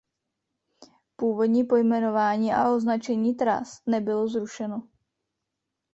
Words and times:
Původní 1.15 1.63
pojmenování 1.63 2.53
a 2.53 2.69
označení 2.71 3.35
tras 3.35 3.81
nebylo 3.85 4.27
zrušeno. 4.27 4.87